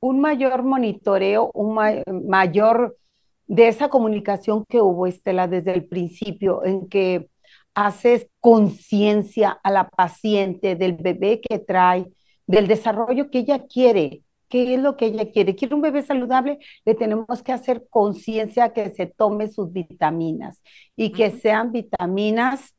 [0.00, 2.98] Un mayor monitoreo, un ma mayor
[3.46, 7.30] de esa comunicación que hubo, Estela, desde el principio, en que
[7.72, 12.04] haces conciencia a la paciente del bebé que trae,
[12.48, 15.54] del desarrollo que ella quiere, qué es lo que ella quiere.
[15.54, 16.58] ¿Quiere un bebé saludable?
[16.84, 20.60] Le tenemos que hacer conciencia que se tome sus vitaminas
[20.96, 22.74] y que sean vitaminas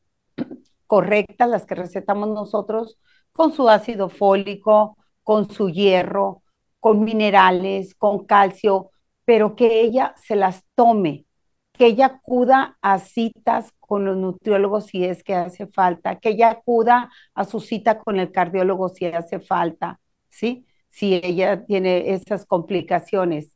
[0.92, 3.00] correctas, las que recetamos nosotros,
[3.32, 6.44] con su ácido fólico, con su hierro,
[6.82, 8.92] con minerales, con calcio,
[9.24, 11.26] pero que ella se las tome,
[11.72, 16.50] que ella acuda a citas con los nutriólogos si es que hace falta, que ella
[16.50, 20.66] acuda a su cita con el cardiólogo si hace falta, ¿sí?
[20.90, 23.56] Si ella tiene esas complicaciones.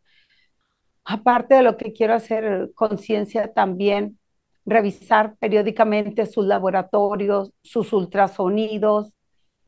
[1.04, 4.20] Aparte de lo que quiero hacer conciencia también,
[4.66, 9.14] revisar periódicamente sus laboratorios, sus ultrasonidos,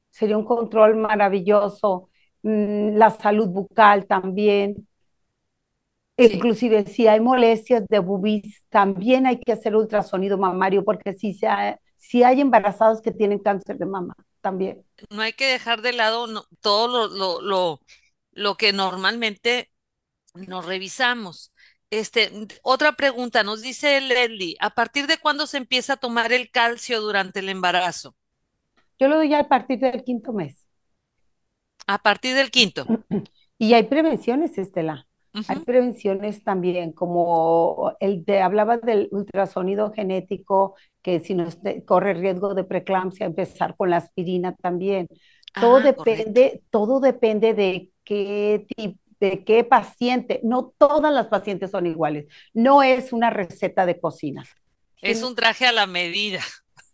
[0.09, 2.09] sería un control maravilloso,
[2.43, 4.87] mm, la salud bucal también.
[6.17, 11.47] Inclusive si hay molestias de bubis, también hay que hacer ultrasonido mamario porque si, se
[11.97, 14.83] si hay embarazados que tienen cáncer de mama también.
[15.11, 16.27] No hay que dejar de lado
[16.61, 17.81] todo lo, lo,
[18.31, 19.69] lo que normalmente
[20.33, 21.51] nos revisamos.
[21.89, 22.29] Este,
[22.63, 26.99] otra pregunta, nos dice Leslie, ¿a partir de cuándo se empieza a tomar el calcio
[26.99, 28.15] durante el embarazo?
[28.99, 30.67] Yo lo doy ya a partir del quinto mes.
[31.85, 32.85] A partir del quinto.
[33.59, 35.07] Y hay prevenciones, Estela.
[35.47, 41.47] Hay prevenciones también, como el de hablaba del ultrasonido genético, que si no
[41.85, 45.07] corre riesgo de preeclampsia, empezar con la aspirina también.
[45.59, 51.71] Todo ah, depende, todo depende de qué tipo de qué paciente, no todas las pacientes
[51.71, 54.45] son iguales, no es una receta de cocina.
[55.01, 56.41] Es un traje a la medida.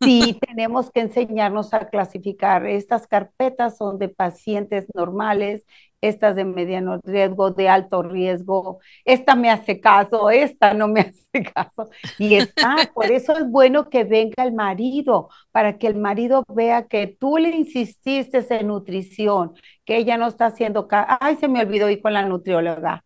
[0.03, 2.65] Sí, tenemos que enseñarnos a clasificar.
[2.65, 5.65] Estas carpetas son de pacientes normales,
[6.01, 11.01] estas de mediano riesgo, de alto riesgo, esta me hace caso, esta no me
[11.33, 11.89] hace caso.
[12.17, 16.87] Y está, por eso es bueno que venga el marido, para que el marido vea
[16.87, 19.53] que tú le insististe en nutrición,
[19.85, 20.87] que ella no está haciendo.
[20.91, 23.03] Ay, se me olvidó ir con la nutrióloga.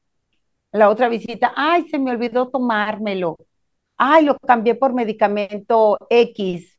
[0.71, 3.37] La otra visita, ay, se me olvidó tomármelo.
[3.97, 6.76] Ay, lo cambié por medicamento X.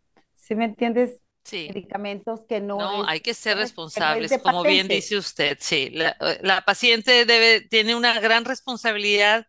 [0.49, 1.21] ¿Sí me entiendes?
[1.51, 2.79] medicamentos que no.
[2.79, 5.57] No, hay que ser responsables, como bien dice usted.
[5.61, 9.47] Sí, la, paciente debe, tiene una gran responsabilidad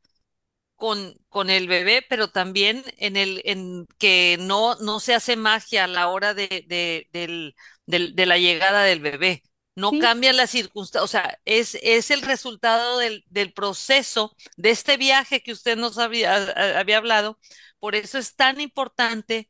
[0.75, 5.85] con, con el bebé, pero también en el en que no, no se hace magia
[5.85, 7.53] a la hora de, de,
[7.85, 9.43] de la llegada del bebé.
[9.75, 14.97] No cambian las circunstancias, o sea, es, es el resultado del, del, proceso de este
[14.97, 16.35] viaje que usted nos había,
[16.77, 17.39] había hablado.
[17.79, 19.49] Por eso es tan importante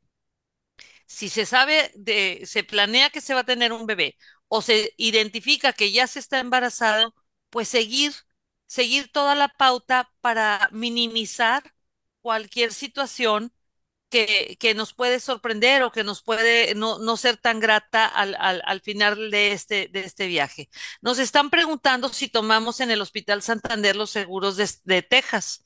[1.09, 4.17] si se sabe de, se planea que se va a tener un bebé
[4.47, 7.15] o se identifica que ya se está embarazado,
[7.49, 8.13] pues seguir,
[8.67, 11.73] seguir toda la pauta para minimizar
[12.21, 13.53] cualquier situación
[14.09, 18.35] que, que, nos puede sorprender o que nos puede no, no ser tan grata al,
[18.39, 20.69] al, al, final de este, de este viaje.
[21.01, 25.63] Nos están preguntando si tomamos en el Hospital Santander los seguros de, de Texas.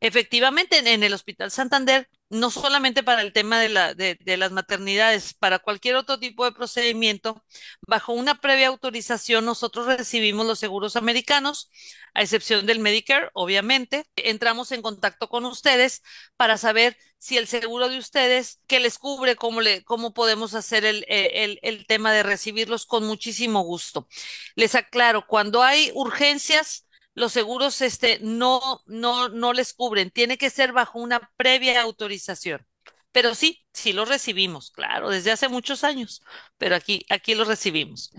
[0.00, 5.34] Efectivamente, en, el Hospital Santander, no solamente para el tema de, la, de, las maternidades,
[5.34, 7.44] para cualquier otro tipo de procedimiento,
[7.86, 11.70] bajo una previa autorización, nosotros recibimos los seguros americanos,
[12.14, 14.04] a excepción del Medicare, obviamente.
[14.16, 16.02] Entramos en contacto con ustedes
[16.36, 21.86] para saber si el seguro de ustedes, que les cubre, cómo, podemos hacer el, el
[21.88, 24.06] tema de recibirlos con muchísimo gusto.
[24.54, 26.87] Les aclaro, cuando hay urgencias,
[27.18, 30.10] los seguros este, no, no, no les cubren.
[30.10, 32.66] Tiene que ser bajo una previa autorización.
[33.12, 36.22] Pero sí, sí lo recibimos, claro, desde hace muchos años,
[36.58, 38.12] pero aquí, aquí lo recibimos.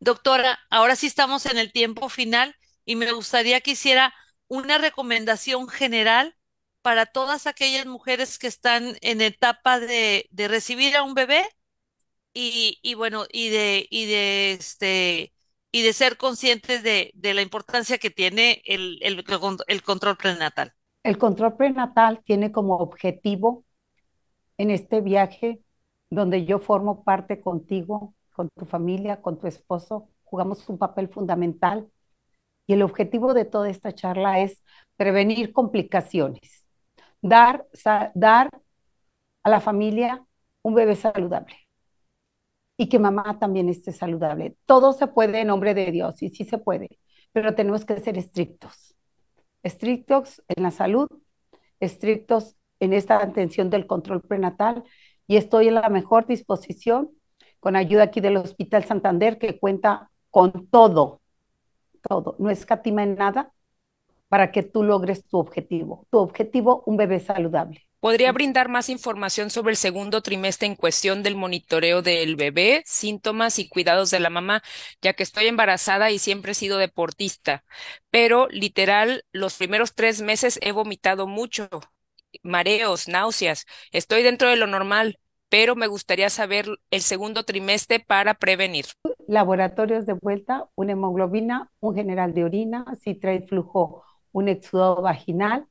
[0.00, 4.14] Doctora, ahora sí estamos en el tiempo final y me gustaría que hiciera
[4.48, 6.36] una recomendación general
[6.82, 11.46] para todas aquellas mujeres que están en etapa de, de recibir a un bebé
[12.34, 15.34] y, y bueno, y de, y de este
[15.72, 19.24] y de ser conscientes de, la importancia que tiene el,
[19.82, 20.74] control prenatal.
[21.02, 23.64] El control prenatal tiene como objetivo
[24.58, 25.60] en este viaje
[26.10, 31.88] donde yo formo parte contigo, con tu familia, con tu esposo, jugamos un papel fundamental
[32.66, 34.62] y el objetivo de toda esta charla es
[34.96, 36.66] prevenir complicaciones,
[37.22, 37.66] dar,
[38.14, 38.50] dar
[39.42, 40.24] a la familia
[40.62, 41.61] un bebé saludable
[42.82, 44.56] y que mamá también esté saludable.
[44.66, 46.98] Todo se puede en nombre de Dios y sí se puede,
[47.30, 48.96] pero tenemos que ser estrictos.
[49.62, 51.06] Estrictos en la salud,
[51.78, 54.82] estrictos en esta atención del control prenatal
[55.28, 57.12] y estoy en la mejor disposición
[57.60, 61.20] con ayuda aquí del Hospital Santander que cuenta con todo,
[62.08, 63.52] todo, no escatima en nada
[64.32, 66.06] para que tú logres tu objetivo.
[66.10, 67.86] Tu objetivo, un bebé saludable.
[68.00, 73.58] ¿Podría brindar más información sobre el segundo trimestre en cuestión del monitoreo del bebé, síntomas
[73.58, 74.62] y cuidados de la mamá,
[75.02, 77.62] ya que estoy embarazada y siempre he sido deportista?
[78.10, 81.68] Pero literal, los primeros tres meses he vomitado mucho,
[82.42, 83.66] mareos, náuseas.
[83.92, 85.18] Estoy dentro de lo normal,
[85.50, 88.86] pero me gustaría saber el segundo trimestre para prevenir.
[89.26, 95.66] laboratorios de vuelta, una hemoglobina, un general de orina, si trae flujo, un exudado vaginal,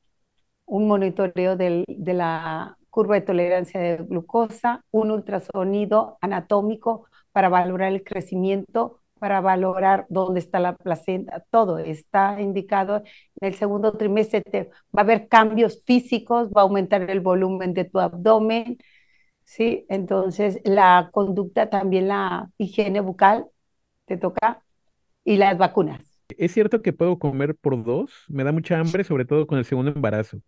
[0.66, 1.84] un monitoreo de
[2.14, 10.06] la curva de tolerancia de glucosa, un ultrasonido anatómico para valorar el crecimiento, para valorar
[10.08, 12.98] dónde está la placenta, todo está indicado.
[13.40, 14.42] En el segundo trimestre
[14.96, 18.78] va a haber cambios físicos, va a aumentar el volumen de tu abdomen,
[19.44, 19.86] ¿sí?
[19.88, 23.46] Entonces, la conducta, también la higiene bucal,
[24.06, 24.62] te toca,
[25.24, 26.11] y las vacunas.
[26.38, 28.12] ¿Es cierto que puedo comer por dos?
[28.28, 30.40] Me da mucha hambre, sobre todo con el segundo embarazo.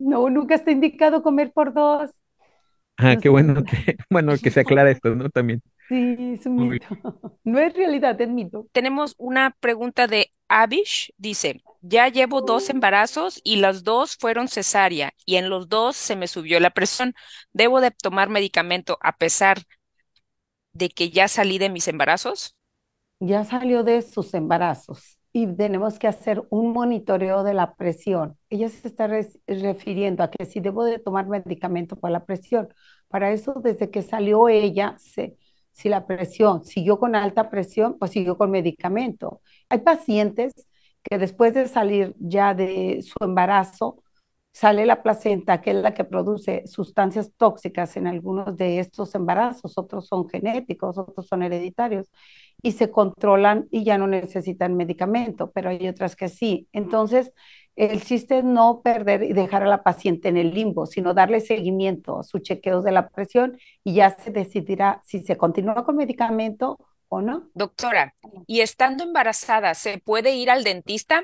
[0.00, 2.10] No, nunca está indicado comer por dos.
[2.96, 5.30] Ah, qué bueno que, bueno, que se aclara esto, ¿no?
[5.30, 5.62] También.
[5.88, 6.86] Sí, es un mito.
[7.44, 8.66] No es realidad, es mito.
[8.72, 11.12] Tenemos una pregunta de Abish.
[11.16, 16.14] Dice, ya llevo dos embarazos y las dos fueron cesárea y en los dos se
[16.16, 17.14] me subió la presión.
[17.54, 19.62] ¿Debo de tomar medicamento a pesar
[20.72, 22.56] de que ya salí de mis embarazos?
[23.20, 28.36] Ya salió de sus embarazos y tenemos que hacer un monitoreo de la presión.
[28.48, 29.08] Ella se está
[29.46, 32.68] refiriendo a que si debo de tomar medicamento para la presión.
[33.08, 35.36] Para eso, desde que salió ella, se,
[35.72, 39.40] si la presión siguió con alta presión, pues siguió con medicamento.
[39.68, 40.52] Hay pacientes
[41.02, 44.02] que después de salir ya de su embarazo,
[44.58, 49.78] sale la placenta, que es la que produce sustancias tóxicas en algunos de estos embarazos,
[49.78, 52.10] otros son genéticos, otros son hereditarios,
[52.60, 56.66] y se controlan y ya no necesitan medicamento, pero hay otras que sí.
[56.72, 57.30] Entonces,
[57.76, 61.38] el chiste es no perder y dejar a la paciente en el limbo, sino darle
[61.40, 65.94] seguimiento a sus chequeos de la presión y ya se decidirá si se continúa con
[65.94, 67.48] medicamento o no.
[67.54, 68.12] Doctora,
[68.48, 71.22] ¿y estando embarazada se puede ir al dentista?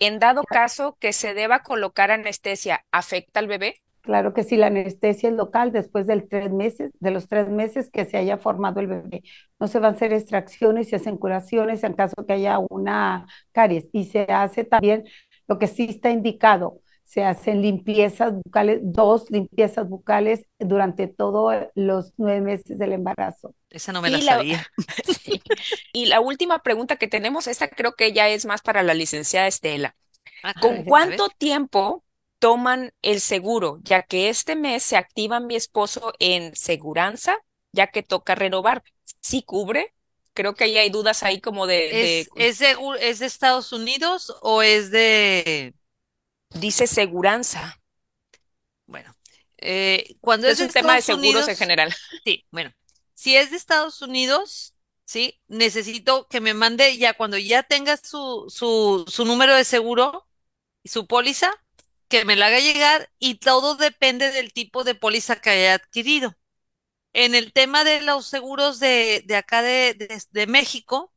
[0.00, 3.82] En dado caso que se deba colocar anestesia, ¿afecta al bebé?
[4.00, 8.06] Claro que sí, la anestesia es local después tres meses, de los tres meses que
[8.06, 9.22] se haya formado el bebé.
[9.58, 13.88] No se van a hacer extracciones, se hacen curaciones en caso que haya una caries.
[13.92, 15.04] Y se hace también
[15.46, 16.80] lo que sí está indicado,
[17.10, 23.52] se hacen limpiezas bucales, dos limpiezas bucales durante todos los nueve meses del embarazo.
[23.68, 24.64] Esa no me la, sabía.
[25.92, 29.48] Y la última pregunta que tenemos, esta creo que ya es más para la licenciada
[29.48, 29.96] Estela.
[30.44, 32.04] Ah, ¿Con cuánto tiempo
[32.38, 33.80] toman el seguro?
[33.82, 37.38] Ya que este mes se activa mi esposo en seguranza,
[37.72, 38.84] ya que toca renovar.
[39.20, 39.94] ¿Sí cubre?
[40.32, 42.20] Creo que ahí hay dudas ahí como de...
[42.36, 42.76] ¿Es, de...
[43.00, 45.74] ¿es de Estados Unidos o es de
[46.50, 47.80] dice seguranza.
[48.86, 49.14] Bueno,
[49.58, 51.94] eh, cuando es, un tema de seguros en general.
[52.24, 52.72] Sí, bueno,
[53.14, 54.74] si es de Estados Unidos,
[55.04, 60.26] sí, necesito que me mande ya cuando ya tenga su, su, su número de seguro
[60.82, 61.50] y su póliza,
[62.08, 66.36] que me la haga llegar y todo depende del tipo de póliza que haya adquirido.
[67.12, 69.94] En el tema de los seguros de, de acá de,
[70.30, 71.12] de, México,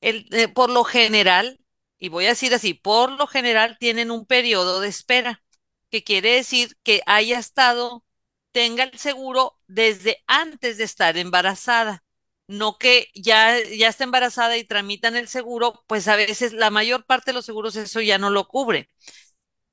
[0.00, 1.60] el, eh, por lo general,
[1.98, 5.42] y voy a decir así, por lo general tienen un periodo de espera,
[5.90, 8.04] que quiere decir que haya estado,
[8.52, 12.04] tenga el seguro desde antes de estar embarazada,
[12.48, 17.04] no que ya, ya está embarazada y tramitan el seguro, pues a veces la mayor
[17.06, 18.90] parte de los seguros eso ya no lo cubre.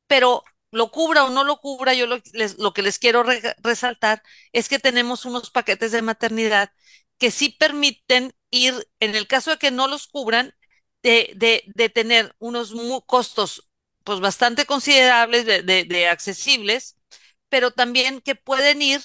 [0.08, 2.18] Pero lo cubra o no lo cubra, yo lo,
[2.58, 3.24] lo que les quiero
[3.64, 6.72] resaltar es que tenemos unos paquetes de maternidad
[7.18, 10.54] que sí permiten ir, en el caso de que no los cubran,
[11.04, 12.74] de, de, tener unos
[13.06, 13.70] costos
[14.04, 16.98] pues bastante considerables, de, de, accesibles,
[17.50, 19.02] pero también que pueden ir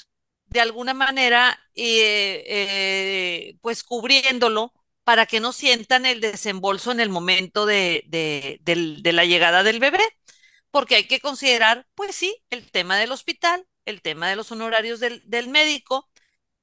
[0.47, 4.73] de alguna manera eh, eh, pues cubriéndolo
[5.05, 10.03] para que no sientan el desembolso en el momento de, de, la llegada del bebé,
[10.71, 15.01] porque hay que considerar, pues sí, el tema del hospital, el tema de los honorarios
[15.01, 16.09] del, del médico,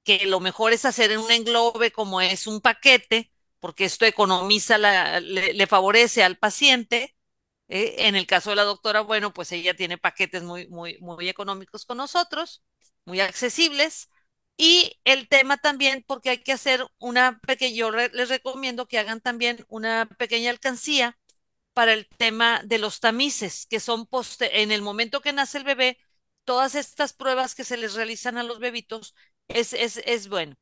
[0.04, 4.78] que lo mejor es hacer en un englobe como es un paquete, porque esto economiza,
[4.78, 7.16] la, le, favorece al paciente.
[7.68, 7.96] ¿eh?
[8.08, 11.86] en el caso de la doctora, bueno, pues ella tiene paquetes muy, muy, muy económicos
[11.86, 12.64] con nosotros,
[13.06, 14.10] muy accesibles.
[14.58, 19.20] Y el tema también, porque hay que hacer una pequeña, yo les recomiendo que hagan
[19.22, 21.18] también una pequeña alcancía
[21.74, 24.08] para el tema de los tamices, que son
[24.40, 26.00] en el momento que nace el bebé,
[26.46, 29.16] todas estas pruebas que se les realizan a los bebitos,
[29.50, 30.56] es, es, es bueno.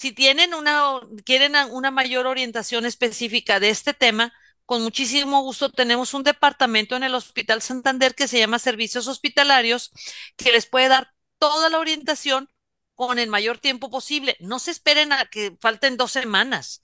[0.00, 4.32] Si tienen una, quieren una mayor orientación específica de este tema,
[4.64, 9.90] con muchísimo gusto tenemos un departamento en el Hospital Santander que se llama Servicios Hospitalarios,
[10.38, 12.48] que les puede dar toda la orientación
[12.94, 14.38] con el mayor tiempo posible.
[14.40, 16.82] No se esperen a que falten dos semanas.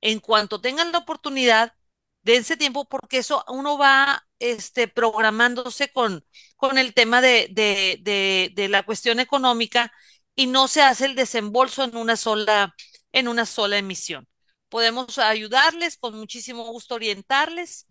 [0.00, 1.74] En cuanto tengan la oportunidad,
[2.22, 6.24] dense tiempo porque eso uno va este, programándose con,
[6.56, 9.92] con el tema de, de, la cuestión económica
[10.34, 12.74] y no se hace el desembolso en una sola,
[13.12, 14.28] en una sola emisión.
[14.68, 17.86] podemos ayudarles, con muchísimo gusto orientarles.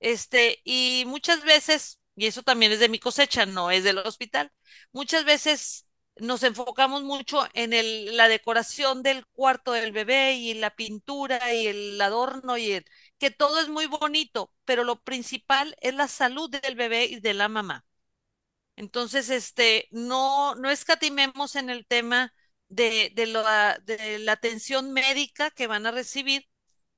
[0.00, 4.52] Este, y muchas veces, y eso también es de mi cosecha, no es del hospital,
[4.92, 5.86] muchas veces
[6.16, 11.66] nos enfocamos mucho en el, la decoración del cuarto del bebé y la pintura y
[11.66, 12.84] el adorno y el,
[13.18, 17.34] que todo es muy bonito, pero lo principal es la salud del bebé y de
[17.34, 17.84] la mamá.
[18.76, 22.32] Entonces, este, no, no escatimemos en el tema
[22.68, 26.48] de, de, la, de la atención médica que van a recibir,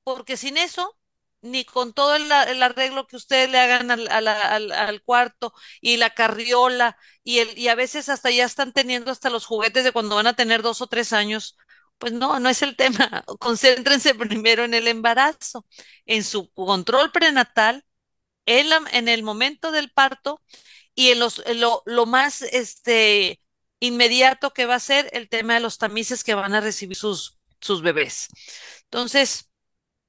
[0.03, 0.97] porque sin eso
[1.41, 6.09] ni con todo el, arreglo que ustedes le hagan al, al, al, cuarto y la
[6.11, 10.15] carriola y, el, y a veces hasta ya están teniendo hasta los juguetes de cuando
[10.15, 11.57] van a tener dos o tres años.
[11.97, 13.23] Pues no, no es el tema.
[13.39, 15.65] Concéntrense primero en el embarazo,
[16.05, 17.85] en su control prenatal,
[18.45, 20.41] en, en el momento del parto
[20.97, 23.39] y en, los, lo, lo más este,
[23.79, 27.37] inmediato que va a ser el tema de los tamices que van a recibir sus,
[27.61, 28.29] sus bebés.
[28.85, 29.51] Entonces,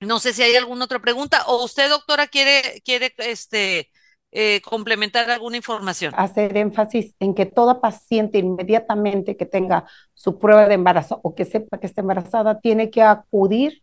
[0.01, 3.91] no sé si hay alguna otra pregunta o usted, doctora, quiere, quiere este,
[4.33, 6.15] eh, complementar alguna información.
[6.17, 9.85] Hacer énfasis en que toda paciente inmediatamente que tenga
[10.15, 13.83] su prueba de embarazo o que sepa que está embarazada tiene que acudir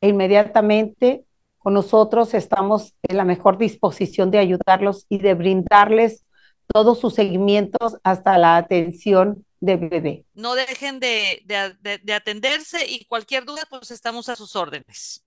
[0.00, 1.26] inmediatamente
[1.58, 2.32] con nosotros.
[2.32, 6.24] Estamos en la mejor disposición de ayudarlos y de brindarles
[6.72, 10.24] todos sus seguimientos hasta la atención de bebé.
[10.34, 15.24] No dejen de, de, de atenderse y cualquier duda, pues estamos a sus órdenes.